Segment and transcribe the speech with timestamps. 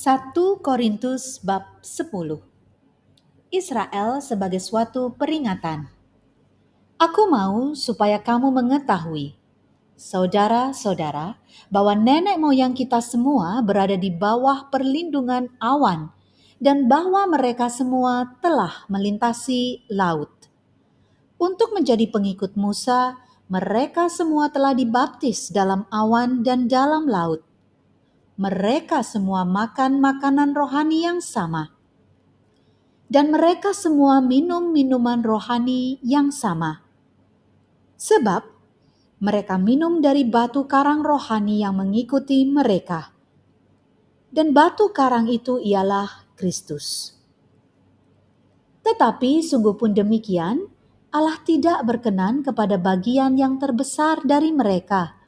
[0.00, 0.32] 1
[0.64, 2.08] Korintus bab 10
[3.52, 5.92] Israel sebagai suatu peringatan.
[6.96, 9.36] Aku mau supaya kamu mengetahui,
[10.00, 11.36] saudara-saudara,
[11.68, 16.08] bahwa nenek moyang kita semua berada di bawah perlindungan awan
[16.56, 20.32] dan bahwa mereka semua telah melintasi laut.
[21.36, 23.20] Untuk menjadi pengikut Musa,
[23.52, 27.49] mereka semua telah dibaptis dalam awan dan dalam laut
[28.40, 31.76] mereka semua makan makanan rohani yang sama,
[33.12, 36.80] dan mereka semua minum minuman rohani yang sama,
[38.00, 38.48] sebab
[39.20, 43.12] mereka minum dari batu karang rohani yang mengikuti mereka,
[44.32, 47.12] dan batu karang itu ialah Kristus.
[48.80, 50.64] Tetapi sungguh pun demikian,
[51.12, 55.19] Allah tidak berkenan kepada bagian yang terbesar dari mereka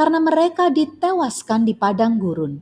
[0.00, 2.56] karena mereka ditewaskan di padang gurun.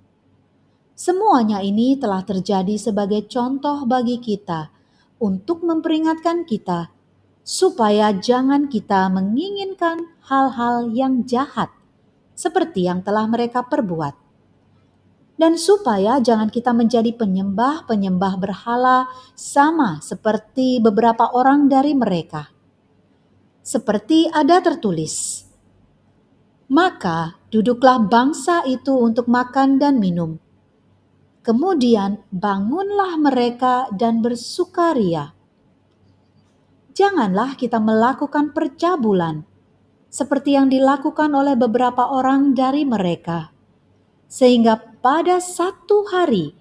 [0.98, 4.74] Semuanya ini telah terjadi sebagai contoh bagi kita
[5.22, 6.90] untuk memperingatkan kita
[7.46, 11.70] supaya jangan kita menginginkan hal-hal yang jahat
[12.34, 14.18] seperti yang telah mereka perbuat.
[15.38, 19.06] Dan supaya jangan kita menjadi penyembah-penyembah berhala
[19.38, 22.50] sama seperti beberapa orang dari mereka.
[23.62, 25.47] Seperti ada tertulis,
[26.78, 30.38] maka duduklah bangsa itu untuk makan dan minum.
[31.42, 35.34] Kemudian bangunlah mereka dan bersukaria.
[36.94, 39.42] Janganlah kita melakukan percabulan
[40.06, 43.50] seperti yang dilakukan oleh beberapa orang dari mereka.
[44.30, 46.54] Sehingga pada satu hari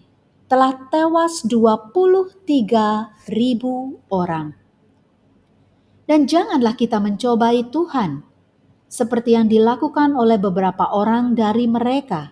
[0.50, 4.58] telah tewas 23 ribu orang.
[6.10, 8.24] Dan janganlah kita mencobai Tuhan
[8.88, 12.32] seperti yang dilakukan oleh beberapa orang dari mereka,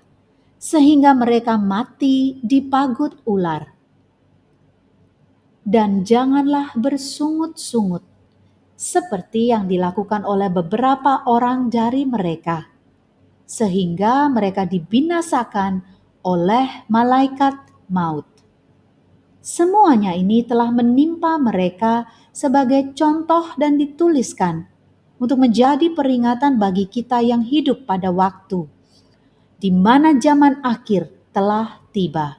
[0.55, 3.75] sehingga mereka mati di pagut ular.
[5.65, 8.03] Dan janganlah bersungut-sungut,
[8.75, 12.71] seperti yang dilakukan oleh beberapa orang dari mereka,
[13.43, 15.83] sehingga mereka dibinasakan
[16.23, 17.55] oleh malaikat
[17.91, 18.25] maut.
[19.45, 24.74] Semuanya ini telah menimpa mereka sebagai contoh dan dituliskan
[25.25, 28.69] untuk menjadi peringatan bagi kita yang hidup pada waktu
[29.57, 32.37] di mana zaman akhir telah tiba.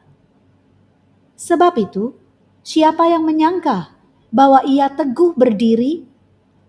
[1.35, 2.15] Sebab itu,
[2.63, 3.91] siapa yang menyangka
[4.31, 6.07] bahwa ia teguh berdiri,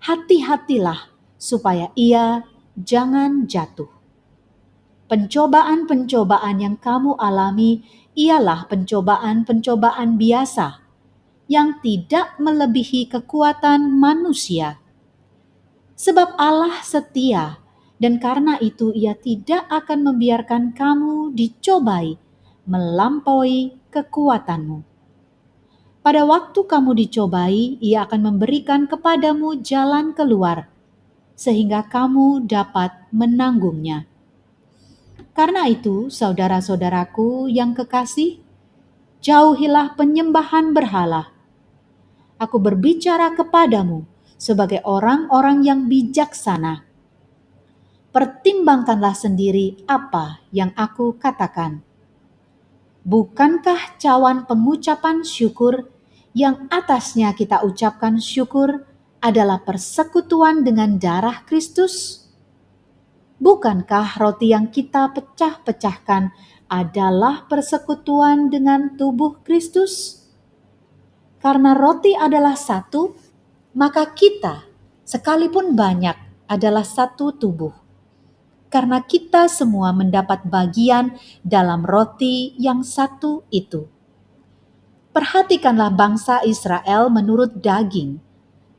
[0.01, 2.41] hati-hatilah supaya ia
[2.73, 3.93] jangan jatuh.
[5.07, 7.85] Pencobaan-pencobaan yang kamu alami
[8.17, 10.81] ialah pencobaan-pencobaan biasa
[11.45, 14.81] yang tidak melebihi kekuatan manusia
[15.97, 17.57] Sebab Allah setia,
[17.97, 22.21] dan karena itu Ia tidak akan membiarkan kamu dicobai
[22.69, 24.85] melampaui kekuatanmu.
[26.05, 30.69] Pada waktu kamu dicobai, Ia akan memberikan kepadamu jalan keluar,
[31.33, 34.05] sehingga kamu dapat menanggungnya.
[35.33, 38.37] Karena itu, saudara-saudaraku yang kekasih,
[39.25, 41.33] jauhilah penyembahan berhala.
[42.37, 44.05] Aku berbicara kepadamu
[44.37, 46.85] sebagai orang-orang yang bijaksana.
[48.13, 51.85] Pertimbangkanlah sendiri apa yang aku katakan.
[53.05, 55.89] Bukankah cawan pengucapan syukur
[56.33, 58.85] yang atasnya kita ucapkan syukur
[59.21, 62.25] adalah persekutuan dengan darah Kristus?
[63.37, 66.33] Bukankah roti yang kita pecah-pecahkan
[66.67, 70.25] adalah persekutuan dengan tubuh Kristus?
[71.37, 73.13] Karena roti adalah satu,
[73.77, 74.65] maka kita,
[75.05, 76.17] sekalipun banyak,
[76.49, 77.77] adalah satu tubuh.
[78.73, 81.13] Karena kita semua mendapat bagian
[81.45, 83.85] dalam roti yang satu itu.
[85.13, 88.17] Perhatikanlah bangsa Israel menurut daging.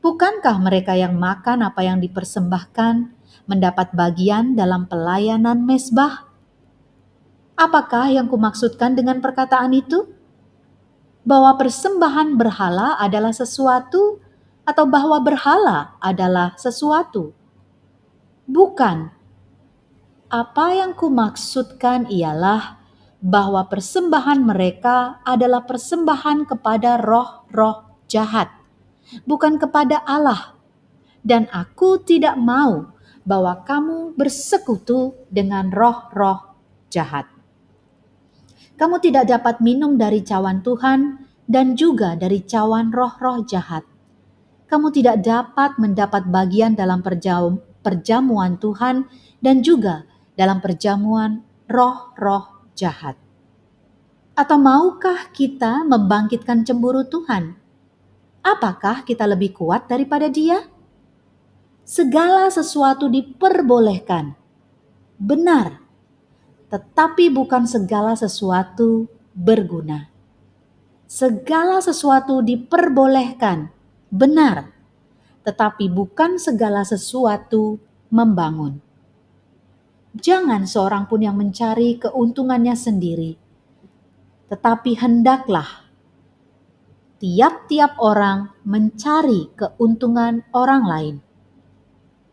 [0.03, 2.95] Bukankah mereka yang makan apa yang dipersembahkan
[3.47, 6.27] mendapat bagian dalam pelayanan mesbah?
[7.55, 10.11] Apakah yang kumaksudkan dengan perkataan itu?
[11.23, 14.28] Bahwa persembahan berhala adalah sesuatu
[14.69, 17.33] atau bahwa berhala adalah sesuatu.
[18.45, 19.09] Bukan.
[20.29, 22.77] Apa yang kumaksudkan ialah
[23.17, 28.53] bahwa persembahan mereka adalah persembahan kepada roh-roh jahat,
[29.25, 30.53] bukan kepada Allah.
[31.25, 32.93] Dan aku tidak mau
[33.25, 36.53] bahwa kamu bersekutu dengan roh-roh
[36.93, 37.25] jahat.
[38.77, 43.88] Kamu tidak dapat minum dari cawan Tuhan dan juga dari cawan roh-roh jahat
[44.69, 47.01] kamu tidak dapat mendapat bagian dalam
[47.81, 49.09] perjamuan Tuhan
[49.41, 50.05] dan juga
[50.37, 53.17] dalam perjamuan roh-roh jahat.
[54.37, 57.57] Atau maukah kita membangkitkan cemburu Tuhan?
[58.39, 60.63] Apakah kita lebih kuat daripada Dia?
[61.83, 64.37] Segala sesuatu diperbolehkan.
[65.19, 65.83] Benar,
[66.71, 70.07] tetapi bukan segala sesuatu berguna.
[71.09, 73.73] Segala sesuatu diperbolehkan,
[74.09, 74.73] benar,
[75.45, 78.81] tetapi bukan segala sesuatu membangun.
[80.17, 83.37] Jangan seorang pun yang mencari keuntungannya sendiri,
[84.49, 85.89] tetapi hendaklah
[87.21, 91.15] tiap-tiap orang mencari keuntungan orang lain.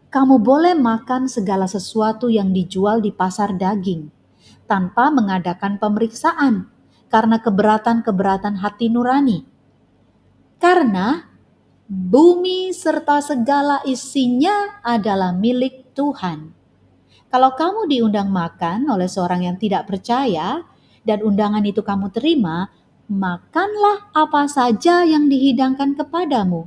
[0.08, 4.08] Kamu boleh makan segala sesuatu yang dijual di pasar daging
[4.64, 6.70] tanpa mengadakan pemeriksaan
[7.12, 9.44] karena keberatan-keberatan hati nurani.
[10.56, 11.25] Karena
[11.86, 16.50] bumi serta segala isinya adalah milik Tuhan.
[17.30, 20.66] Kalau kamu diundang makan oleh seorang yang tidak percaya
[21.06, 22.70] dan undangan itu kamu terima,
[23.06, 26.66] makanlah apa saja yang dihidangkan kepadamu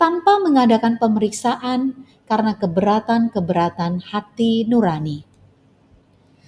[0.00, 5.28] tanpa mengadakan pemeriksaan karena keberatan-keberatan hati nurani.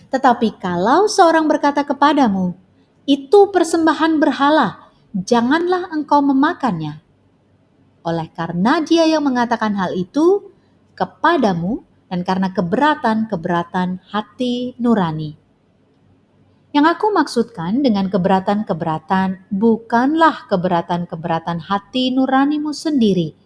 [0.09, 2.56] Tetapi kalau seorang berkata kepadamu,
[3.05, 7.02] "Itu persembahan berhala, janganlah engkau memakannya."
[8.03, 10.51] Oleh karena dia yang mengatakan hal itu
[10.99, 15.39] kepadamu dan karena keberatan-keberatan hati nurani.
[16.73, 23.37] Yang aku maksudkan dengan keberatan-keberatan bukanlah keberatan-keberatan hati nuranimu sendiri,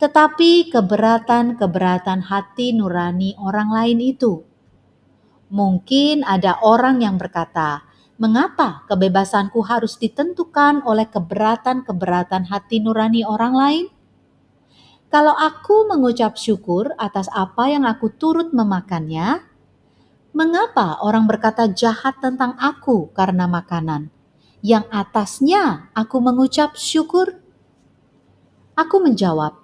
[0.00, 4.54] tetapi keberatan-keberatan hati nurani orang lain itu
[5.54, 13.84] Mungkin ada orang yang berkata, "Mengapa kebebasanku harus ditentukan oleh keberatan-keberatan hati nurani orang lain?"
[15.14, 19.46] Kalau aku mengucap syukur atas apa yang aku turut memakannya,
[20.34, 24.10] mengapa orang berkata jahat tentang aku karena makanan
[24.64, 27.36] yang atasnya aku mengucap syukur?
[28.74, 29.60] Aku menjawab,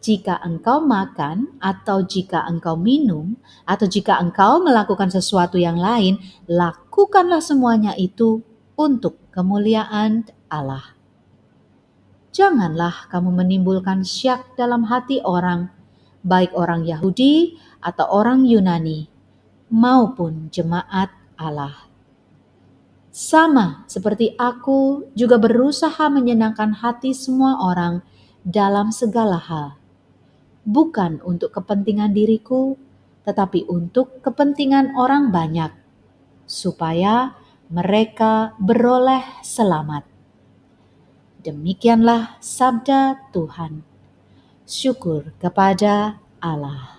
[0.00, 3.34] jika engkau makan, atau jika engkau minum,
[3.66, 8.44] atau jika engkau melakukan sesuatu yang lain, lakukanlah semuanya itu
[8.76, 10.94] untuk kemuliaan Allah.
[12.30, 15.72] Janganlah kamu menimbulkan syak dalam hati orang,
[16.20, 19.08] baik orang Yahudi atau orang Yunani,
[19.72, 21.08] maupun jemaat
[21.40, 21.88] Allah.
[23.08, 28.04] Sama seperti aku juga berusaha menyenangkan hati semua orang
[28.44, 29.80] dalam segala hal
[30.66, 32.74] bukan untuk kepentingan diriku,
[33.22, 35.70] tetapi untuk kepentingan orang banyak,
[36.44, 37.38] supaya
[37.70, 40.02] mereka beroleh selamat.
[41.46, 43.86] Demikianlah sabda Tuhan.
[44.66, 46.95] Syukur kepada Allah.